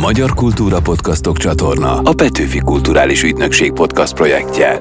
[0.00, 4.80] Magyar Kultúra Podcastok csatorna a Petőfi Kulturális Ügynökség podcast projektje.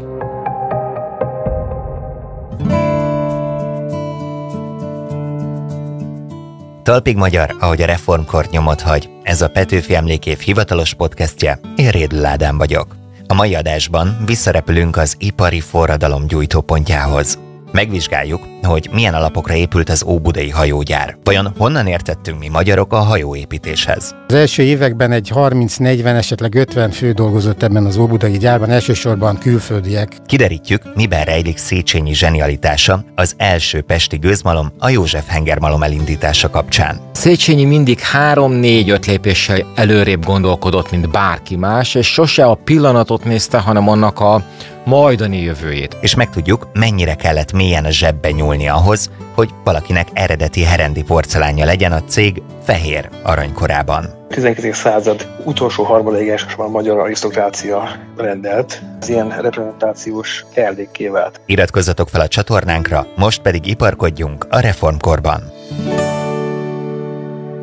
[6.83, 9.09] Talpig Magyar, ahogy a reformkort nyomot hagy.
[9.23, 11.59] Ez a Petőfi Emlékév hivatalos podcastje.
[11.75, 12.95] Én Rédl Ádám vagyok.
[13.27, 17.39] A mai adásban visszarepülünk az ipari forradalom gyújtópontjához.
[17.75, 21.17] Megvizsgáljuk, hogy milyen alapokra épült az Óbudai hajógyár.
[21.23, 24.15] Vajon honnan értettünk mi magyarok a hajóépítéshez?
[24.27, 30.11] Az első években egy 30-40, esetleg 50 fő dolgozott ebben az Óbudai gyárban, elsősorban külföldiek.
[30.25, 36.99] Kiderítjük, miben rejlik Széchenyi zsenialitása, az első pesti gőzmalom a József hengermalom elindítása kapcsán.
[37.11, 43.89] Széchenyi mindig három-négy-öt lépéssel előrébb gondolkodott, mint bárki más, és sose a pillanatot nézte, hanem
[43.89, 44.43] annak a
[44.85, 45.97] majdani jövőjét.
[46.01, 51.91] És megtudjuk, mennyire kellett mélyen a zsebbe nyúlni ahhoz, hogy valakinek eredeti herendi porcelánja legyen
[51.91, 54.05] a cég fehér aranykorában.
[54.27, 54.75] 19.
[54.75, 58.81] század utolsó harmadéges a magyar arisztokrácia rendelt.
[59.01, 61.41] Ez ilyen reprezentációs kellékké vált.
[61.45, 65.54] Iratkozzatok fel a csatornánkra, most pedig iparkodjunk a reformkorban.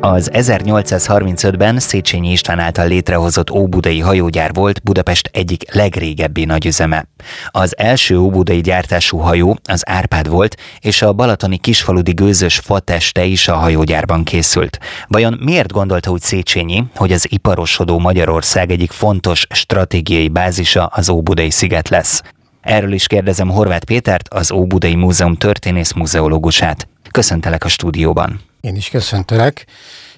[0.05, 7.07] Az 1835-ben Széchenyi István által létrehozott Óbudai hajógyár volt Budapest egyik legrégebbi nagyüzeme.
[7.47, 13.47] Az első óbudai gyártású hajó az Árpád volt, és a balatoni kisfaludi gőzös fateste is
[13.47, 14.79] a hajógyárban készült.
[15.07, 21.49] Vajon miért gondolta úgy Széchenyi, hogy az iparosodó Magyarország egyik fontos stratégiai bázisa az Óbudai
[21.49, 22.21] sziget lesz?
[22.61, 26.87] Erről is kérdezem Horváth Pétert, az Óbudai Múzeum történész muzeológusát.
[27.11, 28.51] Köszöntelek a stúdióban.
[28.63, 29.65] Én is köszöntelek.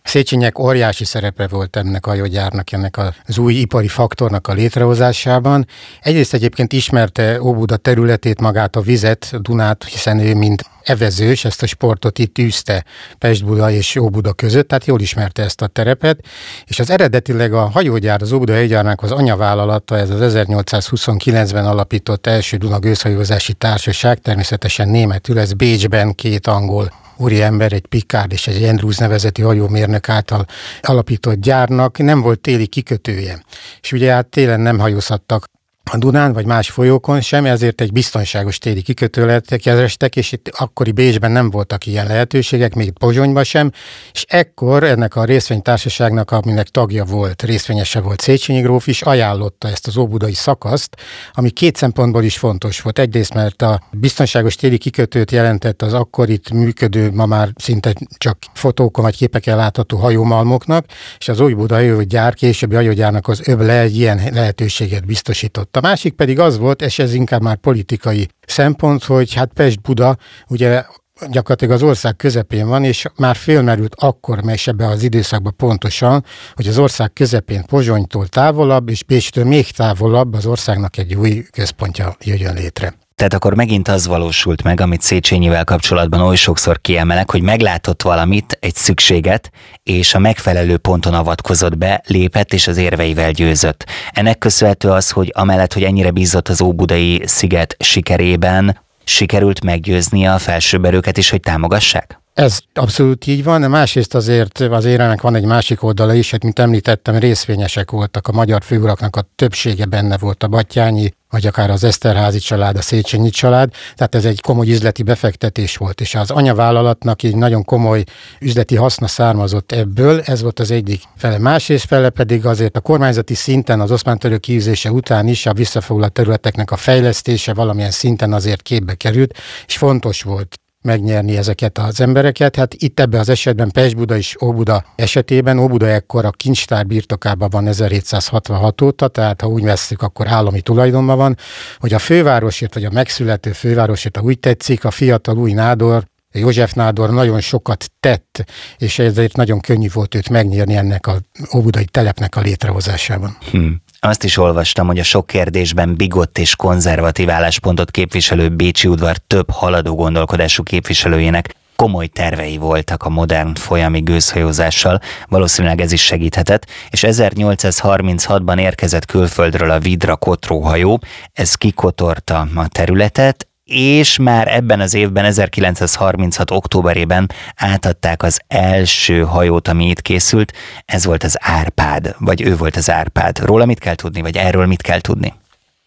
[0.03, 5.67] Széchenyek óriási szerepe volt ennek a hajógyárnak, ennek az új ipari faktornak a létrehozásában.
[6.01, 11.65] Egyrészt egyébként ismerte Óbuda területét, magát a vizet, Dunát, hiszen ő mint evezős ezt a
[11.65, 12.85] sportot itt űzte
[13.17, 16.19] Pest-Buda és Óbuda között, tehát jól ismerte ezt a terepet,
[16.65, 22.57] és az eredetileg a hajógyár, az Óbuda hajógyárnak az anyavállalata, ez az 1829-ben alapított első
[22.57, 28.97] Duna gőzhajózási társaság, természetesen németül, ez Bécsben két angol úriember, egy Picard és egy Andrews
[28.97, 30.45] nevezeti hajómérnök által
[30.81, 33.43] alapított gyárnak nem volt téli kikötője.
[33.81, 35.53] És ugye hát télen nem hajózhattak
[35.91, 40.91] a Dunán vagy más folyókon sem, ezért egy biztonságos téli kikötő kerestek, és itt akkori
[40.91, 43.71] Bécsben nem voltak ilyen lehetőségek, még Pozsonyban sem,
[44.13, 49.87] és ekkor ennek a részvénytársaságnak, aminek tagja volt, részvényese volt Széchenyi gróf is, ajánlotta ezt
[49.87, 50.95] az óbudai szakaszt,
[51.33, 52.99] ami két szempontból is fontos volt.
[52.99, 58.37] Egyrészt, mert a biztonságos téli kikötőt jelentett az akkor itt működő, ma már szinte csak
[58.53, 60.85] fotókon vagy képeken látható hajómalmoknak,
[61.17, 65.74] és az Óbuda hajógyár, későbbi hajógyárnak az öble egy ilyen lehetőséget biztosított.
[65.75, 70.83] A másik pedig az volt, és ez inkább már politikai szempont, hogy hát Pest-Buda ugye
[71.29, 76.67] gyakorlatilag az ország közepén van, és már félmerült akkor, mely ebbe az időszakban pontosan, hogy
[76.67, 82.53] az ország közepén Pozsonytól távolabb, és Pécstől még távolabb az országnak egy új központja jöjjön
[82.53, 83.04] létre.
[83.15, 88.57] Tehát akkor megint az valósult meg, amit Széchenyivel kapcsolatban oly sokszor kiemelek, hogy meglátott valamit,
[88.61, 89.51] egy szükséget,
[89.83, 93.85] és a megfelelő ponton avatkozott be, lépett és az érveivel győzött.
[94.11, 100.37] Ennek köszönhető az, hogy amellett, hogy ennyire bízott az Óbudai sziget sikerében, sikerült meggyőzni a
[100.37, 102.19] felsőberőket is, hogy támogassák?
[102.35, 106.59] Ez abszolút így van, másrészt azért az érenek van egy másik oldala is, hát mint
[106.59, 111.83] említettem, részvényesek voltak, a magyar főuraknak a többsége benne volt a Batyányi, vagy akár az
[111.83, 117.23] Eszterházi család, a Széchenyi család, tehát ez egy komoly üzleti befektetés volt, és az anyavállalatnak
[117.23, 118.03] egy nagyon komoly
[118.39, 121.37] üzleti haszna származott ebből, ez volt az egyik fele.
[121.37, 126.13] Másrészt fele pedig azért a kormányzati szinten az oszmán török kívüzése után is a visszafoglalt
[126.13, 132.55] területeknek a fejlesztése valamilyen szinten azért képbe került, és fontos volt megnyerni ezeket az embereket.
[132.55, 137.67] Hát itt ebben az esetben Pest-Buda és Óbuda esetében, Óbuda ekkor a kincstár birtokában van
[137.67, 141.37] 1766 óta, tehát ha úgy veszük, akkor állami tulajdonban van,
[141.79, 146.03] hogy a fővárosért, vagy a megszülető fővárosért, ha úgy tetszik, a fiatal új nádor
[146.39, 148.43] József Nádor nagyon sokat tett,
[148.77, 151.17] és ezért nagyon könnyű volt őt megnyerni ennek a
[151.55, 153.37] óbudai telepnek a létrehozásában.
[153.51, 153.81] Hmm.
[154.05, 159.51] Azt is olvastam, hogy a sok kérdésben bigott és konzervatív álláspontot képviselő Bécsi udvar több
[159.51, 167.03] haladó gondolkodású képviselőjének komoly tervei voltak a modern folyami gőzhajózással, valószínűleg ez is segíthetett, és
[167.07, 170.99] 1836-ban érkezett külföldről a Vidra Kotró hajó,
[171.33, 176.51] ez kikotorta a területet, és már ebben az évben, 1936.
[176.51, 180.53] októberében átadták az első hajót, ami itt készült,
[180.85, 183.39] ez volt az Árpád, vagy ő volt az Árpád.
[183.39, 185.33] Róla mit kell tudni, vagy erről mit kell tudni?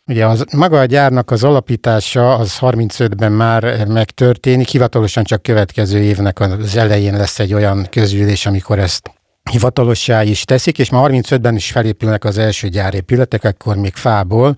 [0.07, 6.41] Ugye az, maga a gyárnak az alapítása az 35-ben már megtörténik, hivatalosan csak következő évnek
[6.41, 9.11] az elején lesz egy olyan közgyűlés, amikor ezt
[9.51, 14.57] hivatalossá is teszik, és már 35-ben is felépülnek az első gyárépületek, akkor még fából.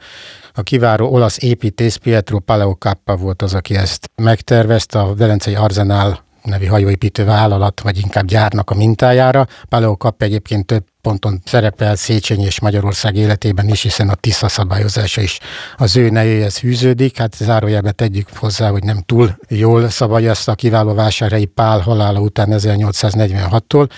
[0.53, 6.67] A kiváló olasz építész Pietro Paleocappa volt az, aki ezt megtervezte, a Velencei Arzenál nevű
[6.67, 9.47] hajóépítő vállalat, vagy inkább gyárnak a mintájára.
[9.69, 15.39] Paleocappa egyébként több ponton szerepel Széchenyi és Magyarország életében is, hiszen a Tisza szabályozása is
[15.77, 17.19] az ő nevéhez fűződik.
[17.19, 22.49] Hát zárójelbe tegyük hozzá, hogy nem túl jól szabályozta a kiváló vásárhelyi Pál halála után
[22.53, 23.89] 1846-tól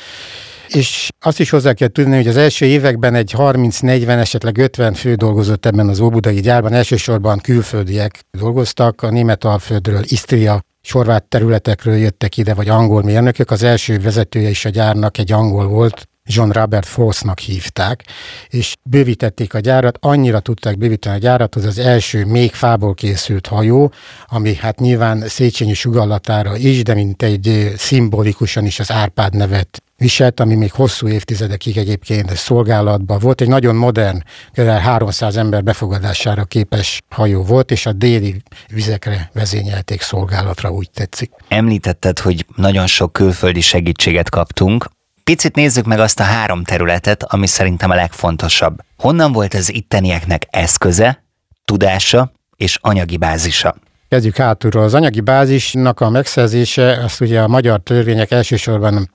[0.74, 5.14] és azt is hozzá kell tudni, hogy az első években egy 30-40, esetleg 50 fő
[5.14, 12.36] dolgozott ebben az óbudai gyárban, elsősorban külföldiek dolgoztak, a német alföldről, Isztria, sorvát területekről jöttek
[12.36, 13.50] ide, vagy angol mérnökök.
[13.50, 18.04] Az első vezetője is a gyárnak egy angol volt, John Robert Force-nak hívták,
[18.48, 23.46] és bővítették a gyárat, annyira tudták bővíteni a gyárat, hogy az első még fából készült
[23.46, 23.92] hajó,
[24.26, 30.40] ami hát nyilván Széchenyi sugallatára is, de mint egy szimbolikusan is az Árpád nevet viselt,
[30.40, 33.40] ami még hosszú évtizedekig egyébként szolgálatban volt.
[33.40, 34.22] Egy nagyon modern,
[34.52, 34.68] kb.
[34.68, 41.30] 300 ember befogadására képes hajó volt, és a déli vizekre vezényelték szolgálatra, úgy tetszik.
[41.48, 44.86] Említetted, hogy nagyon sok külföldi segítséget kaptunk.
[45.24, 48.80] Picit nézzük meg azt a három területet, ami szerintem a legfontosabb.
[48.96, 51.24] Honnan volt az ittenieknek eszköze,
[51.64, 53.76] tudása és anyagi bázisa?
[54.08, 54.82] Kezdjük hátulról.
[54.82, 59.10] Az anyagi bázisnak a megszerzése, azt ugye a magyar törvények elsősorban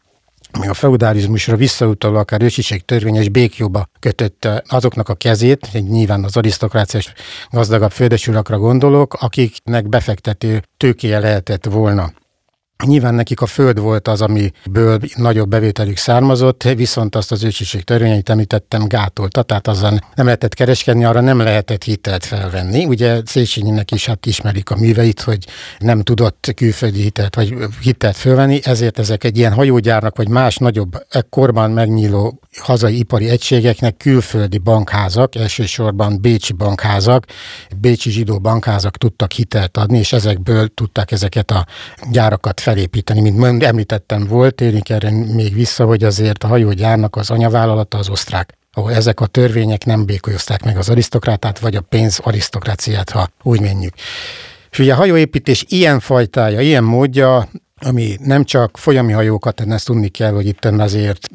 [0.59, 7.13] még a feudalizmusra visszautaló, akár ősiség törvényes békjóba kötötte azoknak a kezét, nyilván az arisztokráciás
[7.49, 12.11] gazdagabb földesülakra gondolok, akiknek befektető tőkéje lehetett volna.
[12.85, 18.29] Nyilván nekik a föld volt az, amiből nagyobb bevételük származott, viszont azt az ősiség törvényeit
[18.29, 22.85] említettem gátolta, tehát azzal nem lehetett kereskedni, arra nem lehetett hitelt felvenni.
[22.85, 25.45] Ugye Széchenyinek is hát ismerik a műveit, hogy
[25.79, 31.05] nem tudott külföldi hitelt vagy hitelt felvenni, ezért ezek egy ilyen hajógyárnak vagy más nagyobb
[31.09, 37.25] ekkorban megnyíló hazai ipari egységeknek külföldi bankházak, elsősorban bécsi bankházak,
[37.77, 41.65] bécsi zsidó bankházak tudtak hitelt adni, és ezekből tudták ezeket a
[42.11, 43.21] gyárakat felépíteni.
[43.21, 48.55] Mint említettem, volt, térjünk erre még vissza, hogy azért a hajógyárnak az anyavállalata az osztrák
[48.71, 53.61] ahol ezek a törvények nem békolyozták meg az arisztokrátát, vagy a pénz arisztokráciát, ha úgy
[53.61, 53.93] menjük.
[54.71, 57.49] És ugye a hajóépítés ilyen fajtája, ilyen módja,
[57.79, 61.27] ami nem csak folyami hajókat, ezt tudni kell, hogy itt azért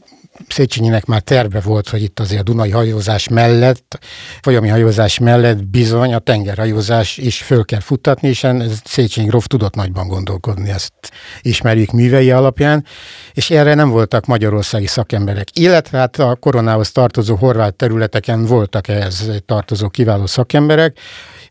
[0.49, 3.99] Széchenyinek már terve volt, hogy itt azért a Dunai hajózás mellett,
[4.43, 8.47] folyami hajózás mellett bizony a tengerhajózás is föl kell futtatni, és
[8.85, 10.93] Széchenyi Gróf tudott nagyban gondolkodni, ezt
[11.41, 12.85] ismerjük művei alapján,
[13.33, 15.49] és erre nem voltak magyarországi szakemberek.
[15.59, 20.99] Illetve hát a koronához tartozó horvát területeken voltak ehhez tartozó kiváló szakemberek,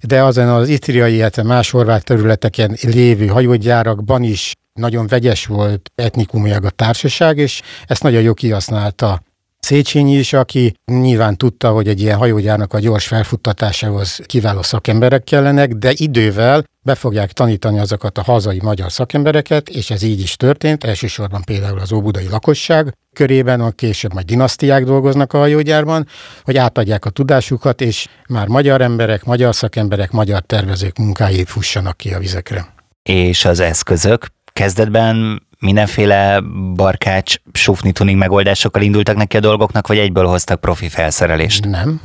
[0.01, 6.65] de azon az itriai, illetve más horvát területeken lévő hajógyárakban is nagyon vegyes volt etnikumiag
[6.65, 9.21] a társaság, és ezt nagyon jó kihasználta
[9.62, 15.73] Széchenyi is, aki nyilván tudta, hogy egy ilyen hajógyárnak a gyors felfuttatásához kiváló szakemberek kellenek,
[15.73, 20.83] de idővel be fogják tanítani azokat a hazai magyar szakembereket, és ez így is történt,
[20.83, 26.07] elsősorban például az óbudai lakosság körében, a később majd dinasztiák dolgoznak a hajógyárban,
[26.44, 32.13] hogy átadják a tudásukat, és már magyar emberek, magyar szakemberek, magyar tervezők munkái fussanak ki
[32.13, 32.73] a vizekre.
[33.03, 34.25] És az eszközök,
[34.61, 36.39] kezdetben mindenféle
[36.75, 41.65] barkács, sufni tuning megoldásokkal indultak neki a dolgoknak, vagy egyből hoztak profi felszerelést?
[41.65, 42.01] Nem.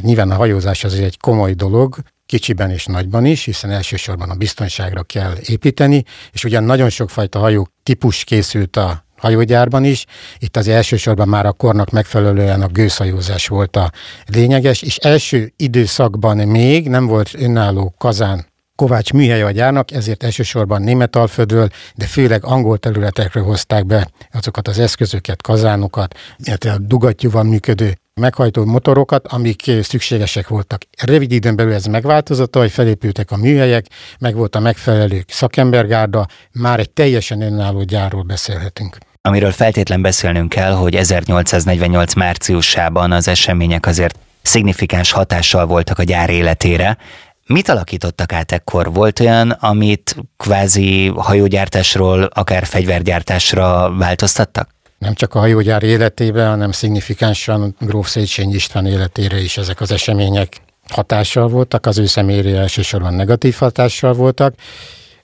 [0.00, 5.02] Nyilván a hajózás az egy komoly dolog, kicsiben és nagyban is, hiszen elsősorban a biztonságra
[5.02, 10.04] kell építeni, és ugyan nagyon sokfajta hajó típus készült a hajógyárban is.
[10.38, 13.90] Itt az elsősorban már a kornak megfelelően a gőzhajózás volt a
[14.26, 20.82] lényeges, és első időszakban még nem volt önálló kazán Kovács műhely a gyárnak, ezért elsősorban
[20.82, 27.42] német alföldről, de főleg angol területekről hozták be azokat az eszközöket, kazánokat, illetve a dugattyúval
[27.42, 30.82] működő meghajtó motorokat, amik szükségesek voltak.
[31.02, 33.86] Rövid időn belül ez megváltozott, hogy felépültek a műhelyek,
[34.18, 38.98] meg volt a megfelelő szakembergárda, már egy teljesen önálló gyárról beszélhetünk.
[39.22, 46.30] Amiről feltétlen beszélnünk kell, hogy 1848 márciusában az események azért szignifikáns hatással voltak a gyár
[46.30, 46.98] életére.
[47.46, 48.92] Mit alakítottak át ekkor?
[48.92, 54.68] Volt olyan, amit kvázi hajógyártásról, akár fegyvergyártásra változtattak?
[54.98, 60.60] Nem csak a hajógyár életében, hanem szignifikánsan Gróf Széchenyi István életére is ezek az események
[60.88, 64.54] hatással voltak, az ő személyére elsősorban negatív hatással voltak.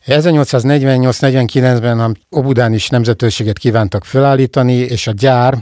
[0.06, 5.54] 1848-49-ben a Obudán is nemzetőséget kívántak felállítani, és a gyár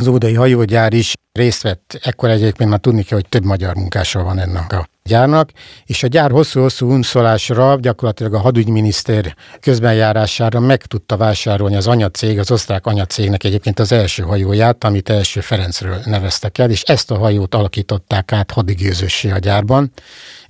[0.00, 4.22] az ódai hajógyár is részt vett, ekkor egyébként már tudni kell, hogy több magyar munkásra
[4.22, 5.50] van ennek a gyárnak,
[5.84, 12.50] és a gyár hosszú-hosszú unszolásra, gyakorlatilag a hadügyminiszter közbenjárására meg tudta vásárolni az anyacég, az
[12.50, 17.54] osztrák anyacégnek egyébként az első hajóját, amit első Ferencről neveztek el, és ezt a hajót
[17.54, 19.92] alakították át hadigőzőssé a gyárban,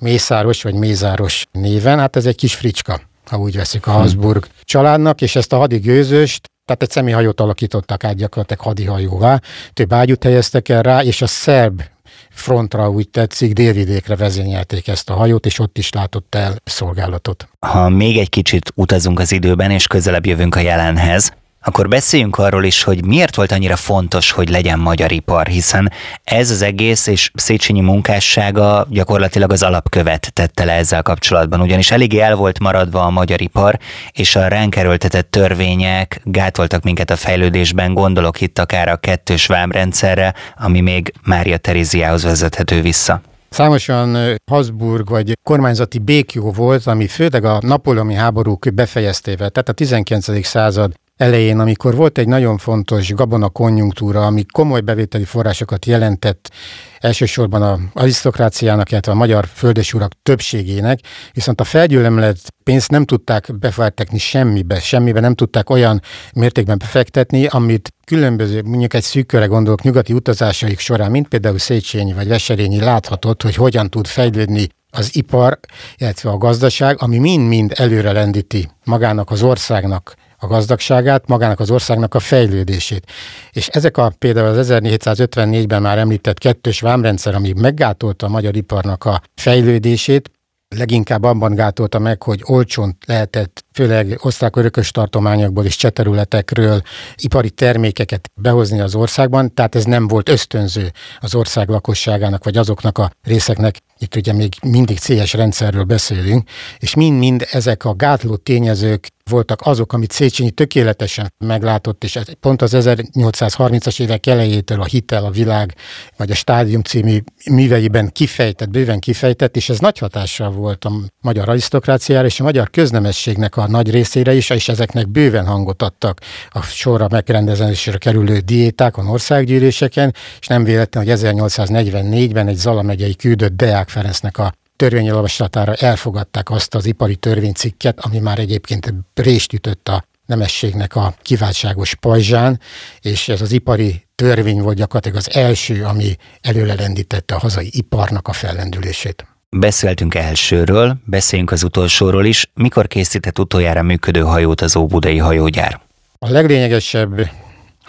[0.01, 5.21] Mészáros vagy Mézáros néven, hát ez egy kis fricska ha úgy veszik a Habsburg családnak,
[5.21, 9.41] és ezt a hadigőzőst tehát egy személyhajót alakítottak át gyakorlatilag hadihajóvá,
[9.73, 11.83] több ágyút helyeztek el rá, és a szerb
[12.31, 17.49] frontra, úgy tetszik, délvidékre vezényelték ezt a hajót, és ott is látott el szolgálatot.
[17.67, 22.65] Ha még egy kicsit utazunk az időben, és közelebb jövünk a jelenhez, akkor beszéljünk arról
[22.65, 25.93] is, hogy miért volt annyira fontos, hogy legyen magyar ipar, hiszen
[26.25, 32.19] ez az egész és Széchenyi munkássága gyakorlatilag az alapkövet tette le ezzel kapcsolatban, ugyanis eléggé
[32.19, 33.79] el volt maradva a magyar ipar,
[34.13, 40.35] és a ránk erőltetett törvények gátoltak minket a fejlődésben, gondolok itt akár a kettős vámrendszerre,
[40.57, 43.21] ami még Mária Teréziához vezethető vissza.
[43.49, 49.73] Számos olyan Habsburg vagy kormányzati békjó volt, ami főleg a napolemi háborúk befejeztével, tehát a
[49.73, 50.47] 19.
[50.47, 56.51] század elején, amikor volt egy nagyon fontos gabona konjunktúra, ami komoly bevételi forrásokat jelentett
[56.99, 60.99] elsősorban a arisztokráciának, illetve a magyar földesúrak többségének,
[61.33, 66.01] viszont a felgyülemlet pénzt nem tudták befektetni semmibe, semmibe nem tudták olyan
[66.33, 72.13] mértékben befektetni, amit különböző, mondjuk egy szűk körre gondolok nyugati utazásaik során, mint például Széchenyi
[72.13, 75.59] vagy Veserényi láthatott, hogy hogyan tud fejlődni az ipar,
[75.97, 82.15] illetve a gazdaság, ami mind-mind előre lendíti magának az országnak a gazdagságát, magának az országnak
[82.15, 83.11] a fejlődését.
[83.51, 89.05] És ezek a például az 1754-ben már említett kettős vámrendszer, ami meggátolta a magyar iparnak
[89.05, 90.31] a fejlődését,
[90.77, 96.83] leginkább abban gátolta meg, hogy olcsón lehetett főleg osztrák örökös tartományokból és cseterületekről
[97.17, 102.99] ipari termékeket behozni az országban, tehát ez nem volt ösztönző az ország lakosságának, vagy azoknak
[102.99, 109.09] a részeknek, itt ugye még mindig CS rendszerről beszélünk, és mind-mind ezek a gátló tényezők
[109.31, 115.31] voltak azok, amit Széchenyi tökéletesen meglátott, és pont az 1830-as évek elejétől a Hitel, a
[115.31, 115.75] Világ,
[116.17, 117.19] vagy a Stádium című
[117.51, 122.71] műveiben kifejtett, bőven kifejtett, és ez nagy hatással volt a magyar arisztokráciára és a magyar
[122.71, 126.21] köznemességnek a nagy részére is, és ezeknek bőven hangot adtak
[126.51, 133.57] a sorra megrendezésre kerülő diétákon, országgyűléseken, és nem véletlen, hogy 1844-ben egy Zala megyei küldött
[133.57, 140.05] Deák Ferencnek a törvényjavaslatára elfogadták azt az ipari törvénycikket, ami már egyébként rést ütött a
[140.27, 142.61] nemességnek a kiváltságos pajzsán,
[143.01, 148.33] és ez az ipari törvény volt gyakorlatilag az első, ami előlelendítette a hazai iparnak a
[148.33, 149.27] fellendülését.
[149.51, 152.51] Beszéltünk elsőről, beszéljünk az utolsóról is.
[152.55, 155.81] Mikor készített utoljára működő hajót az Óbudai hajógyár?
[156.19, 157.31] A leglényegesebb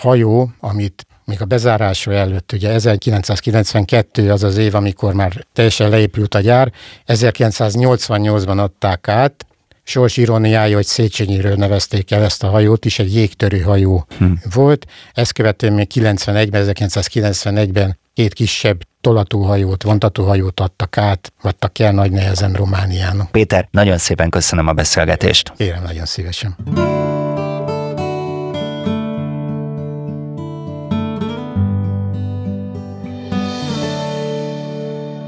[0.02, 6.36] hajó, amit még a bezárása előtt, ugye 1992 az az év, amikor már teljesen leépült
[6.36, 6.72] a gyár,
[7.08, 9.46] 1988-ban adták át,
[9.84, 14.32] sors ironiája, hogy Széchenyiről nevezték el ezt a hajót is, egy jégtörő hajó hm.
[14.54, 14.86] volt.
[15.14, 22.54] Ezt követően még 91-ben, 1991-ben két kisebb tolatóhajót, vontatóhajót adtak át, adtak el nagy nehezen
[22.54, 23.32] Romániának.
[23.32, 25.54] Péter, nagyon szépen köszönöm a beszélgetést.
[25.58, 26.56] Kérem, nagyon szívesen.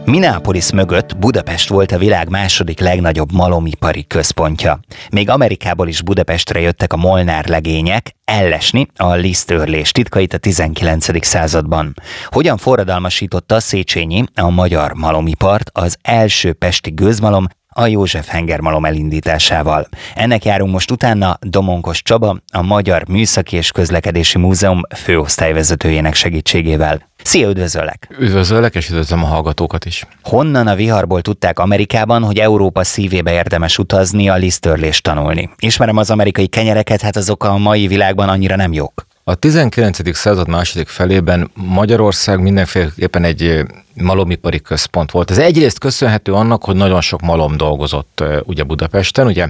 [0.06, 4.80] Minneapolis mögött Budapest volt a világ második legnagyobb malomipari központja.
[5.12, 11.26] Még Amerikából is Budapestre jöttek a Molnár legények ellesni a lisztörlés titkait a 19.
[11.26, 11.94] században.
[12.26, 19.88] Hogyan forradalmasította Széchenyi a magyar malomipart az első pesti gőzmalom a József Hengermalom elindításával.
[20.16, 27.02] Ennek járunk most utána Domonkos Csaba, a Magyar Műszaki és Közlekedési Múzeum főosztályvezetőjének segítségével.
[27.24, 28.08] Szia, üdvözöllek!
[28.20, 30.08] Üdvözöllek, és üdvözlöm a hallgatókat is.
[30.24, 35.50] Honnan a viharból tudták Amerikában, hogy Európa szívébe érdemes utazni, a lisztörlést tanulni?
[35.58, 39.06] Ismerem az amerikai kenyereket, hát azok a mai világban annyira nem jók.
[39.26, 40.16] A 19.
[40.16, 45.32] század második felében Magyarország mindenféleképpen egy malomipari központ volt.
[45.32, 49.48] Ez egyrészt köszönhető annak, hogy nagyon sok malom dolgozott ugye Budapesten, ugye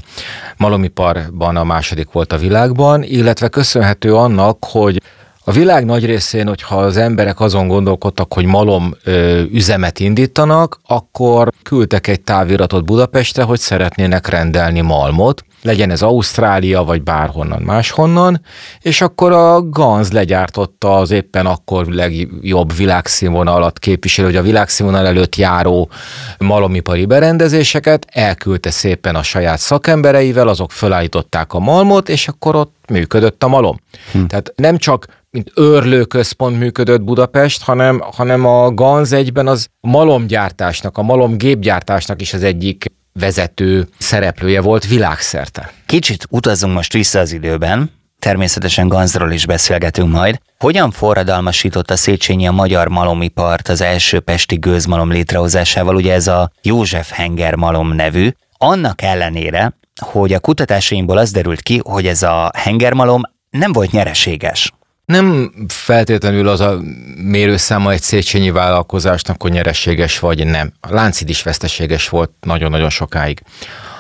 [0.57, 5.01] malomiparban a második volt a világban, illetve köszönhető annak, hogy
[5.45, 11.51] a világ nagy részén, hogyha az emberek azon gondolkodtak, hogy malom ö, üzemet indítanak, akkor
[11.63, 18.41] küldtek egy táviratot Budapestre, hogy szeretnének rendelni malmot, legyen ez Ausztrália, vagy bárhonnan máshonnan,
[18.81, 25.35] és akkor a Ganz legyártotta az éppen akkor legjobb világszínvonalat képviselő, hogy a világszínvonal előtt
[25.35, 25.89] járó
[26.37, 33.43] malomipari berendezéseket, elküldte szépen a saját szakembereivel, azok felállították a malmot, és akkor ott működött
[33.43, 33.79] a malom.
[34.11, 34.25] Hm.
[34.25, 40.97] Tehát nem csak mint őrlő központ működött Budapest, hanem, hanem a Ganz egyben az malomgyártásnak,
[40.97, 45.73] a malomgépgyártásnak is az egyik vezető szereplője volt világszerte.
[45.85, 50.39] Kicsit utazunk most vissza az időben, természetesen Ganzról is beszélgetünk majd.
[50.59, 57.11] Hogyan forradalmasította Széchenyi a magyar malomipart az első pesti gőzmalom létrehozásával, ugye ez a József
[57.11, 63.21] Henger malom nevű, annak ellenére, hogy a kutatásaimból az derült ki, hogy ez a hengermalom
[63.49, 64.73] nem volt nyereséges.
[65.05, 66.79] Nem feltétlenül az a
[67.15, 70.73] mérőszáma egy Széchenyi vállalkozásnak, hogy nyereséges vagy nem.
[70.79, 73.41] A Láncid is veszteséges volt nagyon-nagyon sokáig.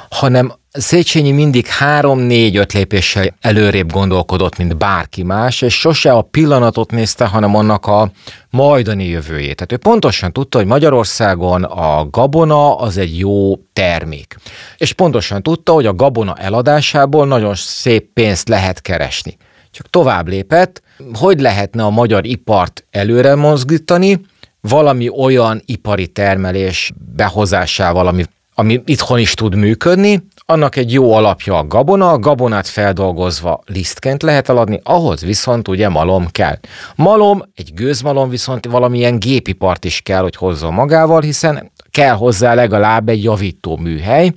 [0.09, 7.25] Hanem Széchenyi mindig három-négy-öt lépéssel előrébb gondolkodott, mint bárki más, és sose a pillanatot nézte,
[7.25, 8.11] hanem annak a
[8.49, 9.55] majdani jövőjét.
[9.55, 14.35] Tehát ő pontosan tudta, hogy Magyarországon a gabona az egy jó termék.
[14.77, 19.37] És pontosan tudta, hogy a gabona eladásából nagyon szép pénzt lehet keresni.
[19.73, 20.81] Csak tovább lépett,
[21.13, 24.21] hogy lehetne a magyar ipart előre mozgítani,
[24.61, 31.57] valami olyan ipari termelés behozásával, ami, ami itthon is tud működni, annak egy jó alapja
[31.57, 36.59] a gabona, a gabonát feldolgozva lisztként lehet eladni, ahhoz viszont ugye malom kell.
[36.95, 43.09] Malom, egy gőzmalom viszont valamilyen gépipart is kell, hogy hozzon magával, hiszen kell hozzá legalább
[43.09, 44.33] egy javító műhely.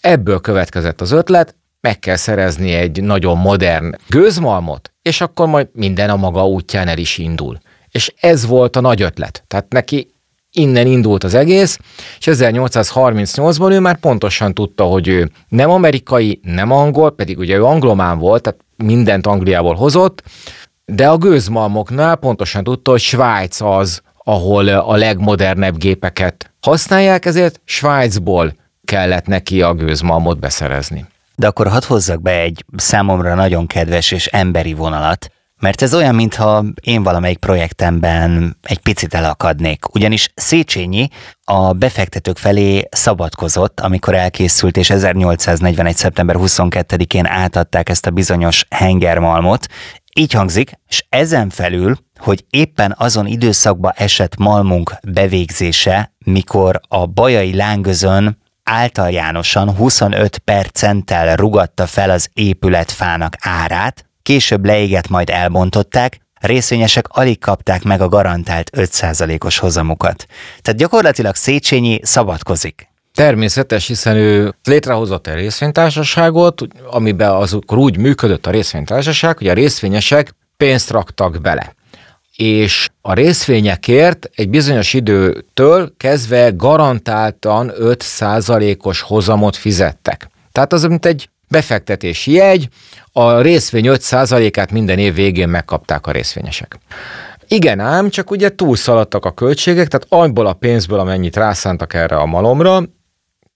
[0.00, 6.10] Ebből következett az ötlet, meg kell szerezni egy nagyon modern gőzmalmot, és akkor majd minden
[6.10, 7.58] a maga útján el is indul.
[7.90, 9.44] És ez volt a nagy ötlet.
[9.46, 10.14] Tehát neki
[10.52, 11.78] innen indult az egész,
[12.18, 17.64] és 1838-ban ő már pontosan tudta, hogy ő nem amerikai, nem angol, pedig ugye ő
[17.64, 20.22] anglomán volt, tehát mindent Angliából hozott,
[20.84, 28.54] de a gőzmalmoknál pontosan tudta, hogy Svájc az, ahol a legmodernebb gépeket használják, ezért Svájcból
[28.84, 31.04] kellett neki a gőzmalmot beszerezni.
[31.40, 35.30] De akkor hadd hozzak be egy számomra nagyon kedves és emberi vonalat,
[35.60, 39.94] mert ez olyan, mintha én valamelyik projektemben egy picit elakadnék.
[39.94, 41.08] Ugyanis Széchenyi
[41.44, 45.96] a befektetők felé szabadkozott, amikor elkészült, és 1841.
[45.96, 49.66] szeptember 22-én átadták ezt a bizonyos hengermalmot.
[50.14, 57.54] Így hangzik, és ezen felül, hogy éppen azon időszakba esett malmunk bevégzése, mikor a bajai
[57.54, 67.38] lángözön általjánosan 25 percenttel rugatta fel az épületfának árát, később leégett, majd elbontották, részvényesek alig
[67.38, 70.26] kapták meg a garantált 5%-os hozamukat.
[70.62, 72.88] Tehát gyakorlatilag Széchenyi szabadkozik.
[73.14, 79.52] Természetes, hiszen ő létrehozott egy részvénytársaságot, amiben az akkor úgy működött a részvénytársaság, hogy a
[79.52, 81.74] részvényesek pénzt raktak bele
[82.40, 90.28] és a részvényekért egy bizonyos időtől kezdve garantáltan 5%-os hozamot fizettek.
[90.52, 92.68] Tehát az, mint egy befektetési jegy,
[93.12, 96.78] a részvény 5%-át minden év végén megkapták a részvényesek.
[97.48, 102.26] Igen ám, csak ugye túlszaladtak a költségek, tehát abból a pénzből, amennyit rászántak erre a
[102.26, 102.82] malomra,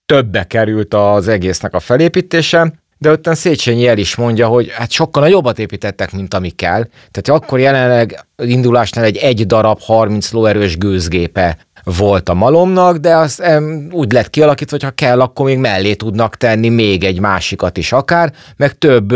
[0.05, 5.23] többe került az egésznek a felépítése, de ötten Széchenyi el is mondja, hogy hát sokkal
[5.23, 6.87] nagyobbat építettek, mint ami kell.
[7.11, 13.41] Tehát akkor jelenleg indulásnál egy egy darab 30 lóerős gőzgépe volt a malomnak, de az
[13.41, 17.77] em, úgy lett kialakítva, hogy ha kell, akkor még mellé tudnak tenni még egy másikat
[17.77, 19.13] is akár, meg több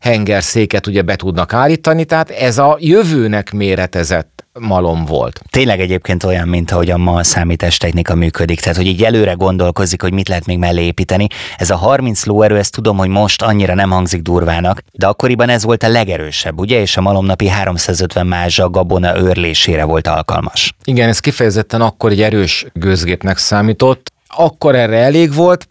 [0.00, 5.42] hengerszéket ugye be tudnak állítani, tehát ez a jövőnek méretezett malom volt.
[5.50, 10.12] Tényleg egyébként olyan, mint ahogy a ma számítástechnika működik, tehát hogy így előre gondolkozik, hogy
[10.12, 11.26] mit lehet még mellé építeni.
[11.56, 15.64] Ez a 30 lóerő, ezt tudom, hogy most annyira nem hangzik durvának, de akkoriban ez
[15.64, 20.74] volt a legerősebb, ugye, és a malomnapi 350 mázsa gabona őrlésére volt alkalmas.
[20.84, 24.12] Igen, ez kifejezetten akkor egy erős gőzgépnek számított.
[24.26, 25.68] Akkor erre elég volt,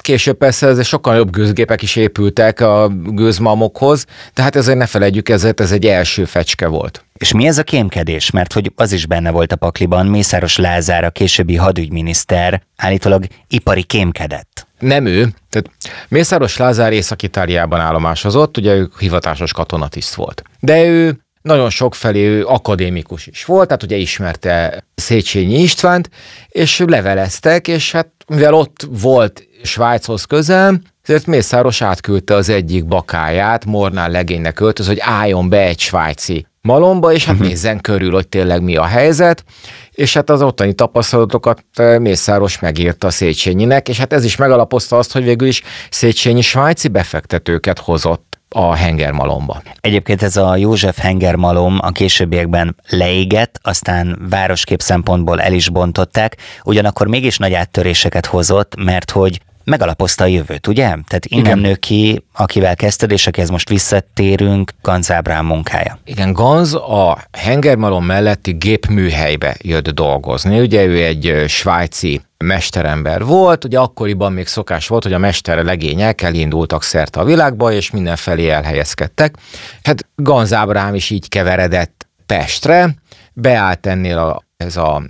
[0.00, 5.60] Később persze ez sokkal jobb gőzgépek is épültek a gőzmalmokhoz, tehát ezért ne felejtjük, ezért
[5.60, 7.04] ez egy első fecske volt.
[7.22, 8.30] És mi ez a kémkedés?
[8.30, 13.82] Mert hogy az is benne volt a pakliban, Mészáros Lázár, a későbbi hadügyminiszter, állítólag ipari
[13.82, 14.66] kémkedett.
[14.78, 15.70] Nem ő, tehát
[16.08, 20.42] Mészáros Lázár Észak-Itáliában állomásozott, ugye ő hivatásos katonatiszt volt.
[20.60, 26.10] De ő nagyon sokfelé ő akadémikus is volt, tehát ugye ismerte Széchenyi Istvánt,
[26.48, 33.64] és leveleztek, és hát mivel ott volt Svájchoz közel, ezért Mészáros átküldte az egyik bakáját,
[33.64, 37.48] Mornál legénynek öltöz, hogy álljon be egy svájci malomba, és hát uh-huh.
[37.48, 39.44] nézzen körül, hogy tényleg mi a helyzet,
[39.90, 45.12] és hát az ottani tapasztalatokat eh, Mészáros megírta Széchenyinek, és hát ez is megalapozta azt,
[45.12, 49.62] hogy végül is Széchenyi svájci befektetőket hozott a hengermalomba.
[49.80, 57.06] Egyébként ez a József hengermalom a későbbiekben leégett, aztán városkép szempontból el is bontották, ugyanakkor
[57.06, 60.84] mégis nagy áttöréseket hozott, mert hogy megalapozta a jövőt, ugye?
[60.84, 61.58] Tehát innen Igen.
[61.58, 65.98] nő ki, akivel kezdted, és akihez most visszatérünk, Ganz Ábrám munkája.
[66.04, 70.60] Igen, Ganz a hengermalom melletti gépműhelybe jött dolgozni.
[70.60, 76.22] Ugye ő egy svájci mesterember volt, ugye akkoriban még szokás volt, hogy a mester legények
[76.22, 79.34] elindultak szerte a világba, és mindenfelé elhelyezkedtek.
[79.82, 82.94] Hát Ganz Ábrám is így keveredett Pestre,
[83.32, 85.02] beállt ennél a, ez a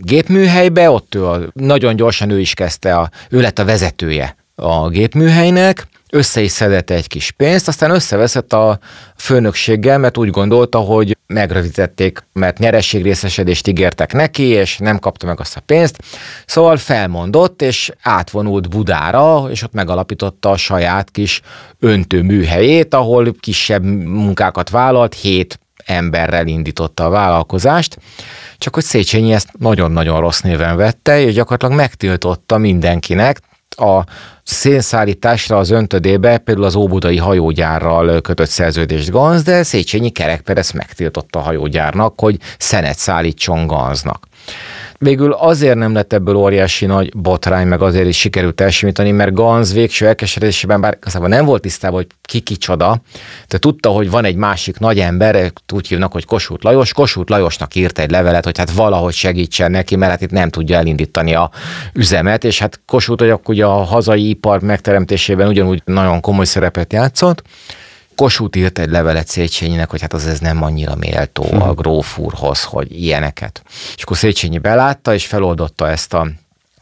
[0.00, 4.88] gépműhelybe, ott ő a, nagyon gyorsan ő is kezdte, a, ő lett a vezetője a
[4.88, 8.78] gépműhelynek, össze is szedett egy kis pénzt, aztán összeveszett a
[9.16, 15.56] főnökséggel, mert úgy gondolta, hogy megrövidítették, mert nyerességrészesedést ígértek neki, és nem kapta meg azt
[15.56, 16.02] a pénzt.
[16.46, 21.40] Szóval felmondott, és átvonult Budára, és ott megalapította a saját kis
[21.80, 25.58] öntő műhelyét, ahol kisebb munkákat vállalt, hét
[25.88, 27.98] emberrel indította a vállalkozást,
[28.58, 33.40] csak hogy Széchenyi ezt nagyon-nagyon rossz néven vette, és gyakorlatilag megtiltotta mindenkinek,
[33.78, 34.04] a
[34.42, 41.38] szénszállításra az öntödébe például az óbudai hajógyárral kötött szerződést Ganz, de Széchenyi Kerekper ezt megtiltotta
[41.38, 44.26] a hajógyárnak, hogy szenet szállítson Ganznak.
[44.98, 49.72] Végül azért nem lett ebből óriási nagy botrány, meg azért is sikerült elsimítani, mert Ganz
[49.72, 53.00] végső elkeseredésében, bár igazából nem volt tisztában, hogy ki kicsoda,
[53.48, 56.92] de tudta, hogy van egy másik nagy ember, úgy hívnak, hogy Kossuth Lajos.
[56.92, 60.76] Kossuth Lajosnak írt egy levelet, hogy hát valahogy segítsen neki, mert hát itt nem tudja
[60.76, 61.50] elindítani a
[61.92, 66.92] üzemet, és hát Kossuth, hogy akkor ugye a hazai ipar megteremtésében ugyanúgy nagyon komoly szerepet
[66.92, 67.42] játszott,
[68.18, 71.62] Kossuth írt egy levelet Széchenyinek, hogy hát az ez nem annyira méltó hmm.
[71.62, 73.62] a gróf úrhoz, hogy ilyeneket.
[73.96, 76.28] És akkor Széchenyi belátta, és feloldotta ezt a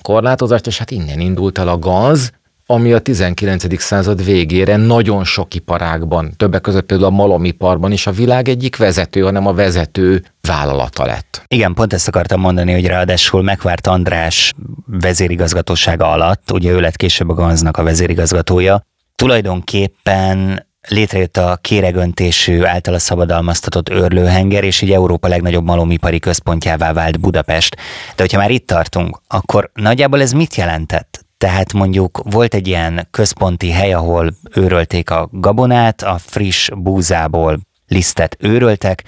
[0.03, 2.33] korlátozást, és hát innen indult el a gaz,
[2.67, 3.81] ami a 19.
[3.81, 9.21] század végére nagyon sok iparágban, többek között például a malomiparban is a világ egyik vezető,
[9.21, 11.43] hanem a vezető vállalata lett.
[11.49, 14.55] Igen, pont ezt akartam mondani, hogy ráadásul megvárt András
[14.87, 18.83] vezérigazgatósága alatt, ugye ő lett később a Ganznak a vezérigazgatója,
[19.15, 27.77] tulajdonképpen létrejött a kéregöntésű általa szabadalmaztatott őrlőhenger, és így Európa legnagyobb malomipari központjává vált Budapest.
[28.17, 31.25] De hogyha már itt tartunk, akkor nagyjából ez mit jelentett?
[31.39, 38.37] Tehát mondjuk volt egy ilyen központi hely, ahol őrölték a gabonát, a friss búzából lisztet
[38.39, 39.05] őröltek,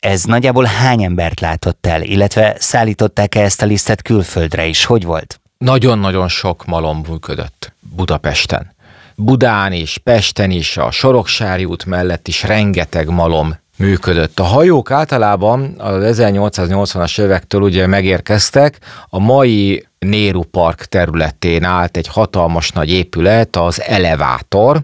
[0.00, 4.84] ez nagyjából hány embert látott el, illetve szállították-e ezt a lisztet külföldre is?
[4.84, 5.40] Hogy volt?
[5.58, 8.74] Nagyon-nagyon sok malom működött Budapesten.
[9.20, 14.40] Budán is, Pesten is, a Soroksári út mellett is rengeteg malom működött.
[14.40, 18.78] A hajók általában az 1880-as évektől ugye megérkeztek,
[19.08, 24.80] a mai Néru Park területén állt egy hatalmas nagy épület, az Elevátor,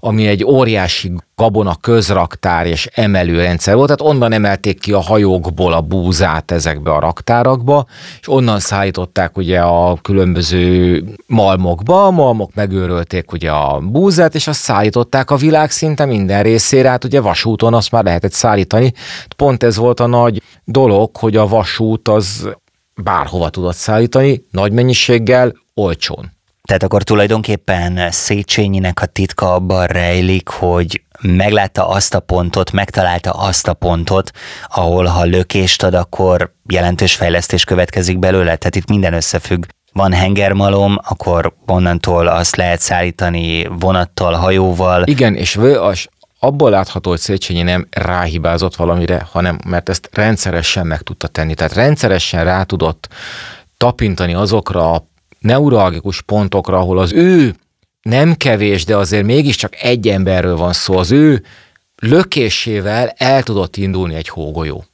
[0.00, 5.80] ami egy óriási gabona közraktár és emelőrendszer volt, tehát onnan emelték ki a hajókból a
[5.80, 7.86] búzát ezekbe a raktárakba,
[8.20, 14.60] és onnan szállították ugye a különböző malmokba, a malmok megőrölték ugye a búzát, és azt
[14.60, 18.92] szállították a világ szinte minden részére, hát ugye vasúton azt már lehetett szállítani.
[19.36, 22.48] Pont ez volt a nagy dolog, hogy a vasút az
[23.02, 26.36] bárhova tudott szállítani, nagy mennyiséggel, olcsón.
[26.62, 33.68] Tehát akkor tulajdonképpen Széchenyinek a titka abban rejlik, hogy meglátta azt a pontot, megtalálta azt
[33.68, 34.30] a pontot,
[34.66, 38.56] ahol ha lökést ad, akkor jelentős fejlesztés következik belőle.
[38.56, 39.64] Tehát itt minden összefügg.
[39.92, 45.02] Van hengermalom, akkor onnantól azt lehet szállítani vonattal, hajóval.
[45.06, 45.58] Igen, és
[46.38, 51.54] abból látható, hogy Széchenyi nem ráhibázott valamire, hanem mert ezt rendszeresen meg tudta tenni.
[51.54, 53.08] Tehát rendszeresen rá tudott
[53.76, 55.06] tapintani azokra a
[55.38, 57.54] neuralgikus pontokra, ahol az ő
[58.02, 61.44] nem kevés, de azért mégiscsak egy emberről van szó, az ő
[62.02, 64.84] lökésével el tudott indulni egy hógolyó.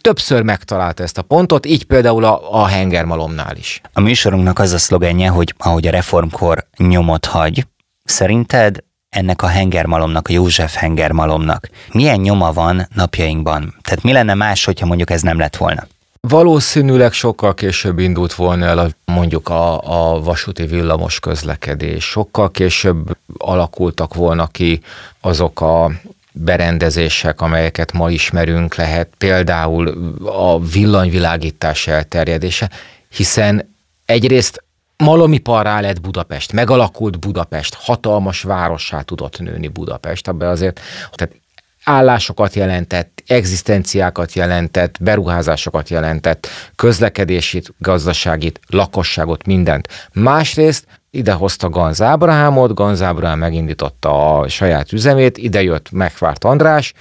[0.00, 3.80] Többször megtalálta ezt a pontot, így például a, a hengermalomnál is.
[3.92, 7.66] A műsorunknak az a szlogenje, hogy ahogy a reformkor nyomot hagy,
[8.04, 13.74] szerinted ennek a hengermalomnak, a József hengermalomnak milyen nyoma van napjainkban?
[13.82, 15.86] Tehát mi lenne más, hogyha mondjuk ez nem lett volna?
[16.20, 19.80] Valószínűleg sokkal később indult volna el a, mondjuk a,
[20.14, 24.80] a vasúti villamos közlekedés, sokkal később alakultak volna ki
[25.20, 25.90] azok a
[26.32, 32.70] berendezések, amelyeket ma ismerünk, lehet például a villanyvilágítás elterjedése,
[33.08, 34.62] hiszen egyrészt
[35.04, 40.80] malomiparrá lett Budapest, megalakult Budapest, hatalmas várossá tudott nőni Budapest, abban azért
[41.12, 41.34] tehát
[41.84, 49.88] állásokat jelentett, egzisztenciákat jelentett, beruházásokat jelentett, közlekedését, gazdaságit, lakosságot, mindent.
[50.12, 56.94] Másrészt idehozta Ganz Ábrahámot, Ganz Ábrahám megindította a saját üzemét, ide jött megvárt András,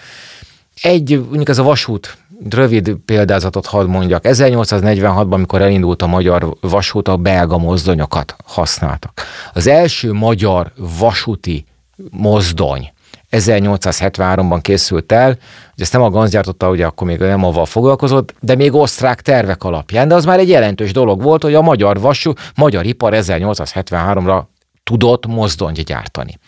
[0.82, 2.18] egy, mondjuk ez a vasút
[2.50, 4.24] rövid példázatot hadd mondjak.
[4.28, 9.22] 1846-ban, amikor elindult a magyar vasút, a belga mozdonyokat használtak.
[9.54, 11.66] Az első magyar vasúti
[12.12, 12.92] mozdony
[13.32, 18.34] 1873-ban készült el, hogy ezt nem a GANZ gyártotta, ugye akkor még nem avval foglalkozott,
[18.40, 22.00] de még osztrák tervek alapján, de az már egy jelentős dolog volt, hogy a magyar
[22.00, 24.44] vasú, magyar ipar 1873-ra
[24.84, 26.40] tudott mozdonyt gyártani.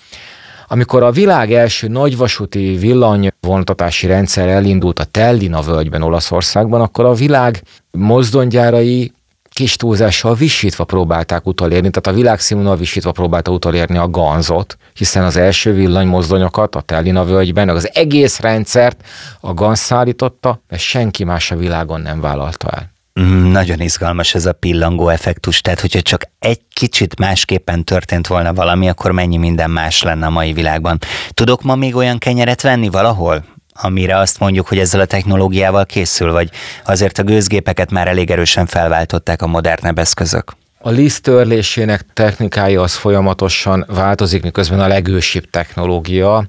[0.72, 7.62] Amikor a világ első nagyvasúti villanyvontatási rendszer elindult a Tellina völgyben Olaszországban, akkor a világ
[7.92, 9.12] mozdonygyárai
[9.50, 15.38] kis túlzással visítva próbálták utolérni, tehát a világszínvonal visítva próbálta utolérni a ganzot, hiszen az
[15.38, 19.04] első villanymozdonyokat a Tellina völgyben, az egész rendszert
[19.40, 22.99] a ganz szállította, mert senki más a világon nem vállalta el.
[23.22, 28.54] Mm, nagyon izgalmas ez a pillangó effektus, tehát hogyha csak egy kicsit másképpen történt volna
[28.54, 30.98] valami, akkor mennyi minden más lenne a mai világban.
[31.30, 33.44] Tudok ma még olyan kenyeret venni valahol?
[33.82, 36.50] amire azt mondjuk, hogy ezzel a technológiával készül, vagy
[36.86, 40.54] azért a gőzgépeket már elég erősen felváltották a modernebb eszközök?
[40.82, 46.44] A liszt törlésének technikája az folyamatosan változik, miközben a legősibb technológia,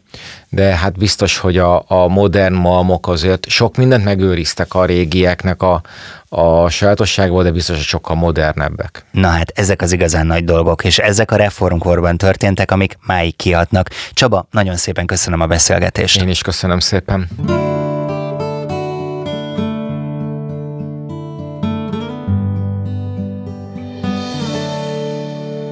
[0.49, 5.83] de hát biztos, hogy a, a modern malmok azért sok mindent megőriztek a régieknek a,
[6.29, 9.05] a sajátosságból, de biztos, hogy sokkal modernebbek.
[9.11, 13.89] Na hát ezek az igazán nagy dolgok, és ezek a reformkorban történtek, amik máig kihatnak.
[14.13, 16.21] Csaba, nagyon szépen köszönöm a beszélgetést.
[16.21, 17.29] Én is köszönöm szépen.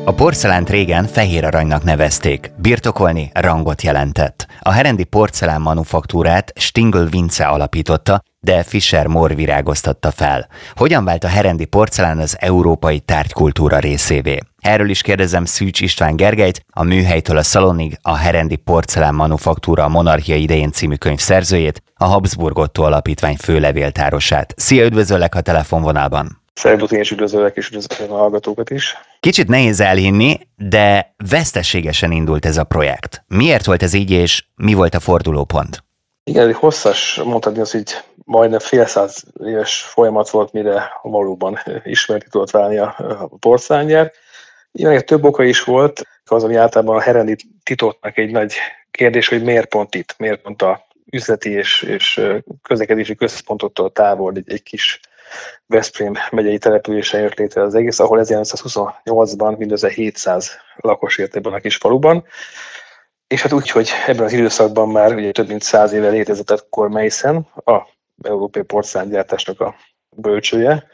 [0.09, 4.47] A porcelánt régen fehér aranynak nevezték, birtokolni rangot jelentett.
[4.61, 10.49] A herendi porcelán manufaktúrát Stingl Vince alapította, de Fischer Moore virágoztatta fel.
[10.75, 14.39] Hogyan vált a herendi porcelán az európai tárgykultúra részévé?
[14.61, 19.89] Erről is kérdezem Szűcs István Gergelyt, a műhelytől a szalonig a Herendi Porcelán Manufaktúra a
[19.89, 24.55] Monarchia idején című könyv szerzőjét, a Habsburg Otto Alapítvány főlevéltárosát.
[24.57, 26.38] Szia, üdvözöllek a telefonvonalban!
[26.59, 28.97] Szervusz, én is üdvözöllek, és üdvözlök a hallgatókat is.
[29.21, 33.25] Kicsit nehéz elhinni, de veszteségesen indult ez a projekt.
[33.27, 35.85] Miért volt ez így, és mi volt a fordulópont?
[36.25, 37.85] Igen, egy hosszas, mondhatni az, hogy
[38.25, 42.97] majdnem fél száz éves folyamat volt, mire valóban ismerti tudott válni a
[43.39, 44.13] porcelángyár.
[44.73, 48.55] Igen, több oka is volt, az, ami általában a herendi titoknak egy nagy
[48.91, 52.21] kérdés, hogy miért pont itt, miért pont a üzleti és, és
[52.63, 55.01] közlekedési központoktól távol egy, egy kis
[55.67, 61.61] Veszprém megyei településen jött létre az egész, ahol 1928-ban mindössze 700 lakos élt ebben a
[61.61, 62.25] kis faluban.
[63.27, 66.89] És hát úgy, hogy ebben az időszakban már ugye több mint száz éve létezett akkor
[66.89, 67.87] Meissen, a
[68.23, 69.75] európai porcelángyártásnak a
[70.17, 70.87] bölcsője,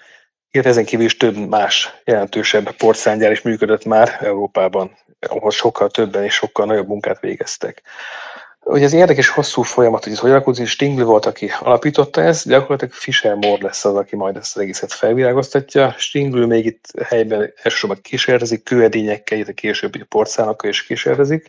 [0.51, 4.97] illetve ezen kívül is több más jelentősebb porcelángyár is működött már Európában,
[5.29, 7.83] ahol sokkal többen és sokkal nagyobb munkát végeztek.
[8.65, 12.49] Ugye ez érdekes hosszú folyamat, hogy ez hogy alakult, és Stingl volt, aki alapította ezt,
[12.49, 15.95] gyakorlatilag Fisher Moore lesz az, aki majd ezt az egészet felvilágoztatja.
[15.97, 21.49] Stingl még itt helyben elsősorban kísérlezik, kőedényekkel, itt a későbbi porcánokkal is kísérlezik.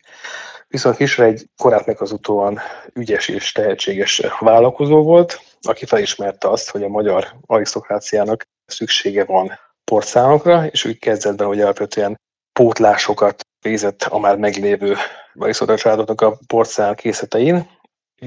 [0.67, 2.59] Viszont Fisher egy korábban az utóan
[2.93, 10.65] ügyes és tehetséges vállalkozó volt, aki felismerte azt, hogy a magyar arisztokráciának szüksége van porcánokra,
[10.65, 12.19] és úgy kezdett be, hogy alapvetően
[12.59, 14.95] pótlásokat végzett a már meglévő
[15.35, 17.69] Bariszóda családoknak a porcelán készletein.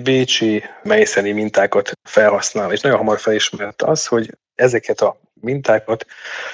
[0.02, 6.06] Bécsi melyszeni mintákat felhasznál, és nagyon hamar felismerte az, hogy ezeket a mintákat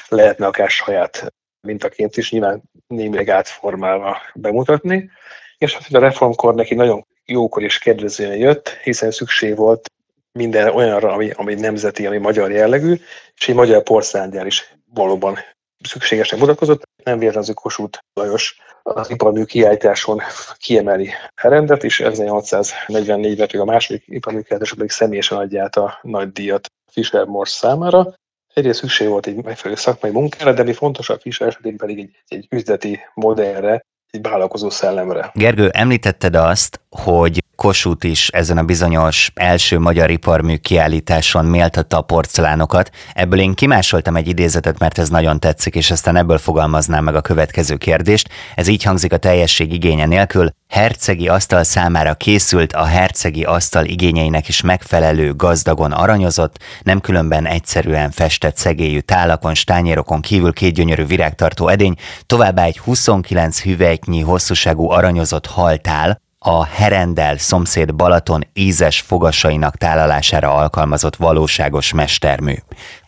[0.08, 5.10] lehetne akár saját mintaként is nyilván némileg átformálva bemutatni,
[5.58, 9.90] és hát, hogy a reformkor neki nagyon jókor és kedvezően jött, hiszen szükség volt
[10.32, 12.94] minden olyanra, ami, ami nemzeti, ami magyar jellegű,
[13.36, 15.38] és egy magyar porcelángyár is valóban
[15.86, 16.82] szükségesnek mutatkozott.
[17.04, 20.20] Nem véletlenül Kossuth Lajos az iparmű kiállításon
[20.56, 26.66] kiemeli Herendet, és 1844-ben a második iparmű kiállításon pedig személyesen adja át a nagy díjat
[26.92, 28.14] Fisher Morse számára.
[28.54, 32.46] Egyrészt szükség volt egy megfelelő szakmai munkára, de mi fontosabb Fisher esetén pedig egy, egy
[32.50, 35.30] üzleti modellre, egy vállalkozó szellemre.
[35.34, 42.02] Gergő, említetted azt, hogy Kossuth is ezen a bizonyos első magyar iparmű kiállításon méltatta a
[42.02, 42.90] porcelánokat.
[43.12, 47.20] Ebből én kimásoltam egy idézetet, mert ez nagyon tetszik, és aztán ebből fogalmaznám meg a
[47.20, 48.28] következő kérdést.
[48.54, 50.50] Ez így hangzik a teljesség igénye nélkül.
[50.68, 58.10] Hercegi asztal számára készült, a hercegi asztal igényeinek is megfelelő, gazdagon aranyozott, nem különben egyszerűen
[58.10, 61.94] festett szegélyű tálakon, stányérokon kívül két gyönyörű virágtartó edény,
[62.26, 71.16] továbbá egy 29 hüvelyknyi hosszúságú aranyozott haltál, a Herendel szomszéd Balaton ízes fogasainak tálalására alkalmazott
[71.16, 72.54] valóságos mestermű.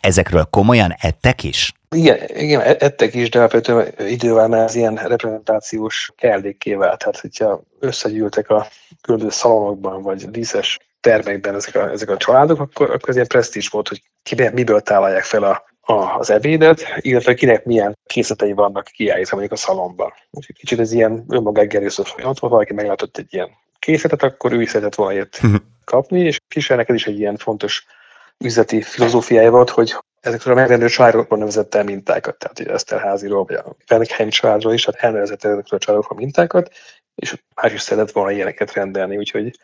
[0.01, 1.73] Ezekről komolyan ettek is?
[1.95, 6.99] Igen, igen e- ettek is, de alapvetően idővel már az ilyen reprezentációs kellékké vált.
[6.99, 8.67] Tehát, hogyha összegyűltek a
[9.01, 13.69] különböző szalonokban, vagy díszes termekben ezek a, ezek a családok, akkor, akkor ez ilyen presztízs
[13.69, 19.37] volt, hogy ki, miből tálalják fel a, az ebédet, illetve kinek milyen készletei vannak kiállítva
[19.37, 20.13] mondjuk a szalomban.
[20.31, 24.63] Úgyhogy kicsit ez ilyen önmagát gerőszött folyamat volt, valaki meglátott egy ilyen készletet, akkor ő
[24.63, 25.55] is szeretett volna ilyet mhm.
[25.85, 27.87] kapni, és Fischernek ez is egy ilyen fontos
[28.39, 33.57] üzleti filozófiája volt, hogy ezekről a megrendelő családokról nevezett el mintákat, tehát hogy Eszterháziról, vagy
[33.57, 36.71] a Benekheim családról is, hát elnevezett ezekről a családokról mintákat,
[37.15, 39.59] és más is szeretett volna ilyeneket rendelni, úgyhogy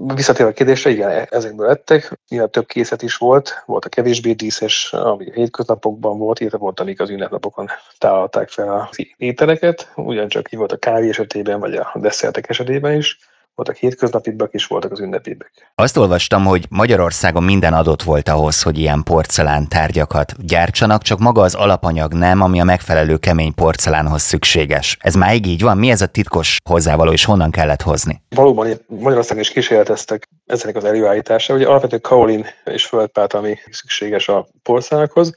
[0.00, 2.18] Visszatérve a kérdésre, igen, ezekből lettek.
[2.28, 6.80] Nyilván több készlet is volt, volt a kevésbé díszes, ami a hétköznapokban volt, illetve volt,
[6.80, 7.66] amik az ünnepnapokon
[7.98, 13.18] tálalták fel az ételeket, ugyancsak így volt a kávé esetében, vagy a desszertek esetében is
[13.56, 15.52] voltak hétköznapibbak is, voltak az ünnepibbek.
[15.74, 21.42] Azt olvastam, hogy Magyarországon minden adott volt ahhoz, hogy ilyen porcelán tárgyakat gyártsanak, csak maga
[21.42, 24.96] az alapanyag nem, ami a megfelelő kemény porcelánhoz szükséges.
[25.00, 25.78] Ez máig így van?
[25.78, 28.22] Mi ez a titkos hozzávaló, és honnan kellett hozni?
[28.28, 31.54] Valóban Magyarországon is kísérleteztek ezek az előállítása.
[31.54, 35.34] Ugye alapvetően kaolin és földpát, ami szükséges a porcelánokhoz.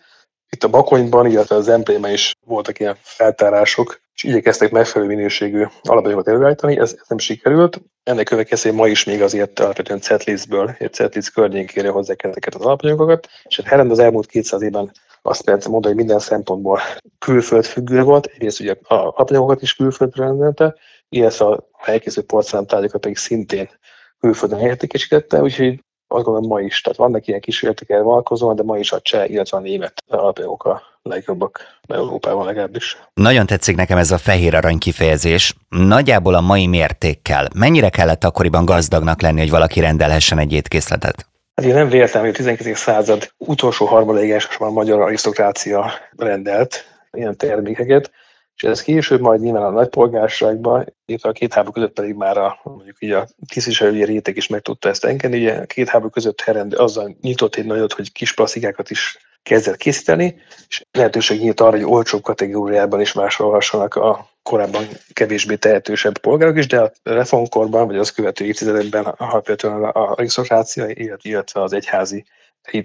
[0.49, 6.27] Itt a Bakonyban, illetve az Emplében is voltak ilyen feltárások, és igyekeztek megfelelő minőségű alapanyagot
[6.27, 7.81] előállítani, ez, ez nem sikerült.
[8.03, 13.27] Ennek következtében ma is még azért alapvetően Cetliszből, egy Cetlisz környékére hozzák ezeket az alapanyagokat,
[13.43, 16.79] és hát Herend az elmúlt 200 évben azt lehet mondani, hogy minden szempontból
[17.19, 20.75] külföld függő volt, egyrészt ugye a alapanyagokat is külföldre rendelte,
[21.09, 23.69] illetve a elkészült porcelántárgyakat pedig szintén
[24.19, 26.81] külföldön értékesítette, úgyhogy azt gondolom ma is.
[26.81, 30.63] Tehát vannak ilyen kísérletek erre vonatkozóan, de ma is a cseh, illetve a német alapjogok
[30.63, 32.97] a legjobbak Európában legalábbis.
[33.13, 35.55] Nagyon tetszik nekem ez a fehér arany kifejezés.
[35.69, 37.47] Nagyjából a mai mértékkel.
[37.55, 41.27] Mennyire kellett akkoriban gazdagnak lenni, hogy valaki rendelhessen egy étkészletet?
[41.55, 42.77] Hát én nem véletlen, hogy a 19.
[42.77, 48.11] század utolsó harmadéig a magyar arisztokrácia rendelt ilyen termékeket,
[48.55, 52.59] és ez később majd nyilván a nagypolgárságban, illetve a két háború között pedig már a,
[52.63, 55.37] mondjuk így a tisztviselői réteg is meg tudta ezt engedni.
[55.37, 59.77] Ugye a két háború között Herend azzal nyitott egy nagyot, hogy kis plastikákat is kezdett
[59.77, 60.35] készíteni,
[60.67, 66.67] és lehetőség nyílt arra, hogy olcsóbb kategóriában is másolhassanak a korábban kevésbé tehetősebb polgárok is,
[66.67, 70.87] de a reformkorban, vagy az követő évtizedekben alapvetően a arisztokrácia,
[71.21, 72.25] illetve az egyházi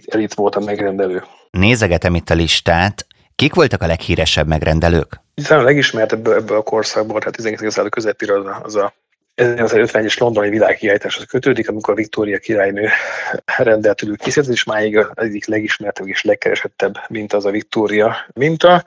[0.06, 1.22] elit volt a megrendelő.
[1.50, 5.20] Nézegetem itt a listát, Kik voltak a leghíresebb megrendelők?
[5.34, 7.72] Hiszen a legismertebb ebből a korszakból, tehát 19.
[7.72, 8.94] század közepére az a, az a
[9.37, 12.88] 1950-es londoni világkiállításhoz kötődik, amikor Viktória királynő
[13.57, 18.83] rendelt tőlük készített, és máig az egyik legismertebb és legkeresettebb mint az a Viktória minta.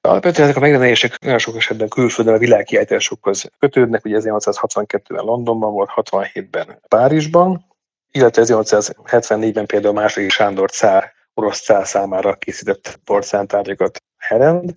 [0.00, 5.90] Alapvetően ezek a megrendelések nagyon sok esetben külföldön a világkiállításokhoz kötődnek, ugye 1862-ben Londonban volt,
[5.94, 7.66] 67-ben Párizsban,
[8.10, 14.74] illetve 1874-ben például második Sándor cár orosz cár számára készített porcelántárgyakat Herend,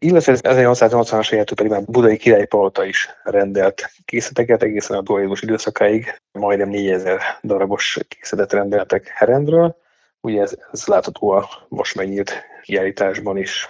[0.00, 6.20] illetve 1880-as évetől pedig már Budai Király Palota is rendelt készleteket, egészen a dualizmus időszakáig
[6.32, 9.76] majdnem 4000 darabos készletet rendeltek Herendről.
[10.20, 12.32] Ugye ez, ez látható a most megnyílt
[12.62, 13.68] kiállításban is.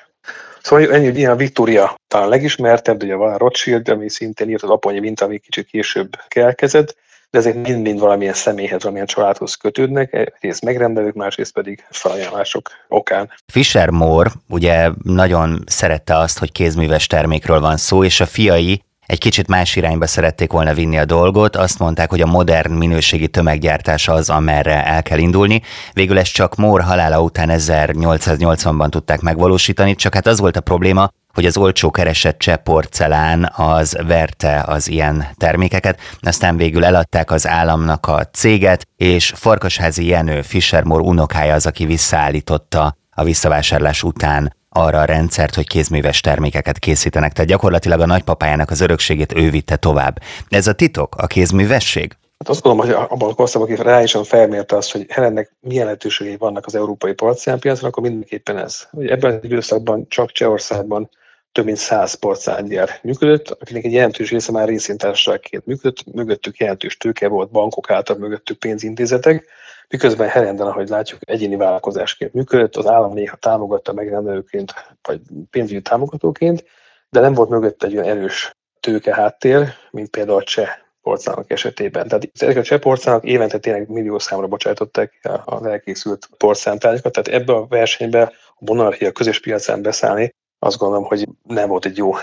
[0.63, 4.71] Szóval ennyi, hogy a Victoria talán legismertebb, ugye van a Rothschild, ami szintén írt az
[4.71, 6.97] aponyi mint, ami kicsit később kelkezett,
[7.31, 13.31] de ezek mind-mind valamilyen személyhez, valamilyen családhoz kötődnek, egyrészt megrendelők, másrészt pedig felajánlások okán.
[13.47, 19.19] Fisher Moore ugye nagyon szerette azt, hogy kézműves termékről van szó, és a fiai egy
[19.19, 24.09] kicsit más irányba szerették volna vinni a dolgot, azt mondták, hogy a modern minőségi tömeggyártás
[24.09, 25.63] az, amerre el kell indulni.
[25.93, 31.09] Végül ezt csak Moore halála után 1880-ban tudták megvalósítani, csak hát az volt a probléma,
[31.35, 37.47] hogy az olcsó keresett cseh porcelán az verte az ilyen termékeket, aztán végül eladták az
[37.49, 45.01] államnak a céget, és Farkasházi Jenő Fischermore unokája az, aki visszaállította a visszavásárlás után arra
[45.01, 47.33] a rendszert, hogy kézműves termékeket készítenek.
[47.33, 50.19] Tehát gyakorlatilag a nagypapájának az örökségét ő vitte tovább.
[50.49, 52.17] Ez a titok, a kézművesség?
[52.39, 56.37] Hát azt gondolom, hogy abban a korszakban, aki reálisan felmérte azt, hogy Helennek milyen lehetőségei
[56.37, 58.87] vannak az európai porcelánpiacon, akkor mindenképpen ez.
[58.91, 61.11] Hogy ebben az időszakban csak Csehországban
[61.53, 67.29] több mint száz porcelángyár működött, akinek egy jelentős része már részintársaságként működött, mögöttük jelentős tőke
[67.29, 69.47] volt, bankok által mögöttük pénzintézetek,
[69.89, 76.65] miközben Herenden, ahogy látjuk, egyéni vállalkozásként működött, az állam néha támogatta megrendelőként, vagy pénzügyi támogatóként,
[77.11, 80.69] de nem volt mögött egy olyan erős tőke háttér, mint például a cseh
[81.03, 82.09] porcelánok esetében.
[82.09, 87.53] Tehát ezek a cseh porcelánok évente tényleg millió számra bocsátották az elkészült porcelántárgyakat, tehát ebbe
[87.53, 92.15] a versenybe a monarchia közös piacán beszállni azt gondolom, hogy nem volt egy jó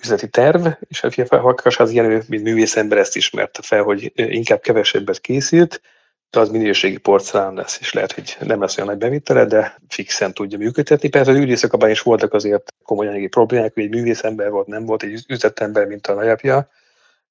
[0.00, 5.20] üzleti terv, és a Farkas az ilyen, mint művészember ezt ismerte fel, hogy inkább kevesebbet
[5.20, 5.80] készült,
[6.30, 10.34] de az minőségi porcelán lesz, és lehet, hogy nem lesz olyan nagy bevitele, de fixen
[10.34, 11.08] tudja működtetni.
[11.08, 15.02] Persze az ügyészakban is voltak azért komoly anyagi problémák, hogy egy művészember volt, nem volt
[15.02, 16.68] egy üzletember, mint a nagyapja,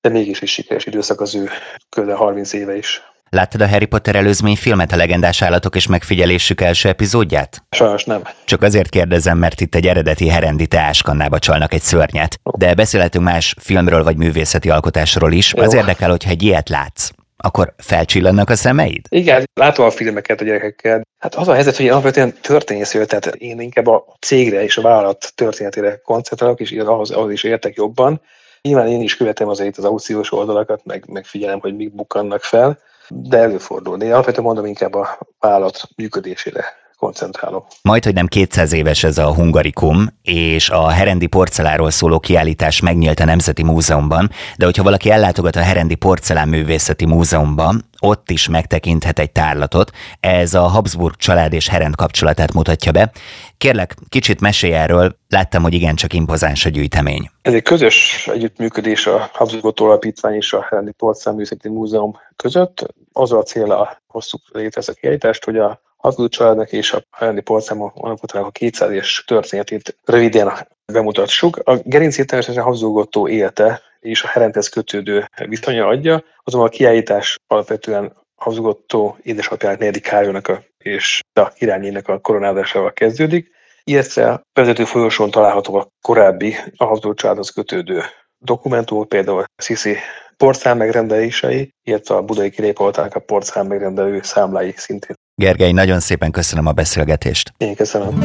[0.02, 1.50] de mégis is sikeres időszak az ő
[1.90, 3.11] közel 30 éve is.
[3.36, 7.64] Láttad a Harry Potter előzmény filmet, a legendás állatok és megfigyelésük első epizódját?
[7.70, 8.22] Sajnos nem.
[8.46, 12.40] Csak azért kérdezem, mert itt egy eredeti herendi teáskannába csalnak egy szörnyet.
[12.58, 15.54] De beszélhetünk más filmről vagy művészeti alkotásról is.
[15.54, 15.64] Jó.
[15.64, 17.10] Az érdekel, hogyha egy ilyet látsz
[17.44, 19.06] akkor felcsillannak a szemeid?
[19.10, 21.02] Igen, látom a filmeket a gyerekekkel.
[21.20, 24.78] Hát az a helyzet, hogy én alapvetően történész vagyok, tehát én inkább a cégre és
[24.78, 28.22] a vállalat történetére koncentrálok, és ahhoz, ahhoz is értek jobban.
[28.62, 32.80] Nyilván én is követem azért az aukciós oldalakat, meg, meg figyelem, hogy mik bukkannak fel,
[33.14, 34.02] de előfordul.
[34.02, 37.66] Én alapvetően mondom inkább a vállalat működésére koncentrálok.
[37.82, 43.20] Majd, hogy nem 200 éves ez a Hungarikum, és a Herendi porceláról szóló kiállítás megnyílt
[43.20, 49.20] a Nemzeti Múzeumban, de hogyha valaki ellátogat a Herendi Porcelán Művészeti Múzeumban, ott is megtekinthet
[49.20, 49.92] egy tárlatot.
[50.20, 53.12] Ez a Habsburg család és Herend kapcsolatát mutatja be.
[53.58, 57.30] Kérlek, kicsit mesélj erről, láttam, hogy igencsak impozáns a gyűjtemény.
[57.42, 62.86] Ez egy közös együttműködés a Habsburg Alapítvány és a Herendi Porcelán Művészeti Múzeum között.
[63.14, 67.42] Az a célra hoztuk létre ezt a kiállítást, hogy a Habsburg családnak és a Helyendi
[67.42, 71.58] Porcelán alapítónak a 200 éves történetét röviden bemutassuk.
[71.64, 78.14] A gerincét természetesen Habsburg élte és a Herenthez kötődő viszonya adja, azonban a kiállítás alapvetően
[78.36, 78.78] Habsburg
[79.22, 83.52] édesapjának negyedik Károlynak a, és a királynőnek a koronázásával kezdődik,
[83.84, 88.02] illetve vezető folyosón található a korábbi a Habsburg családhoz kötődő
[88.38, 89.96] dokumentumok, például Sisi
[90.38, 95.16] porcán megrendelései, illetve a budai kirépoltának a porcán megrendelő számlái szintén.
[95.42, 97.54] Gergely, nagyon szépen köszönöm a beszélgetést.
[97.58, 98.24] Én köszönöm.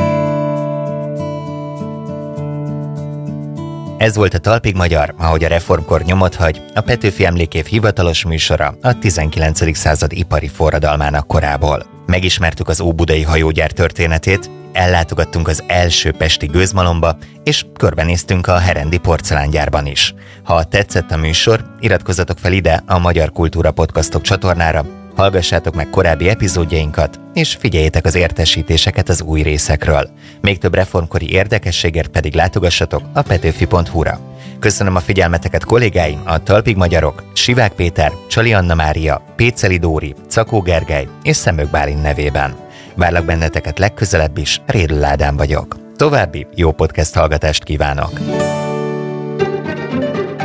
[3.98, 8.76] Ez volt a Talpig Magyar, ahogy a reformkor nyomot hagy, a Petőfi Emlékév hivatalos műsora
[8.82, 9.76] a 19.
[9.76, 11.86] század ipari forradalmának korából.
[12.06, 19.86] Megismertük az óbudai hajógyár történetét, ellátogattunk az első pesti gőzmalomba, és körbenéztünk a Herendi porcelángyárban
[19.86, 20.14] is.
[20.42, 26.28] Ha tetszett a műsor, iratkozzatok fel ide a Magyar Kultúra Podcastok csatornára, hallgassátok meg korábbi
[26.28, 30.10] epizódjainkat, és figyeljétek az értesítéseket az új részekről.
[30.40, 34.20] Még több reformkori érdekességért pedig látogassatok a petőfi.hu-ra.
[34.58, 40.60] Köszönöm a figyelmeteket kollégáim, a Talpig Magyarok, Sivák Péter, Csali Anna Mária, Péceli Dóri, Cakó
[40.60, 42.56] Gergely és Szemök Bálin nevében.
[42.94, 45.76] Várlak benneteket legközelebb is, Rédl Ádám vagyok.
[45.96, 48.65] További jó podcast hallgatást kívánok!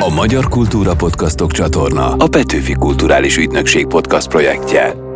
[0.03, 5.10] A Magyar Kultúra Podcastok csatorna a Petőfi Kulturális Ügynökség podcast projektje.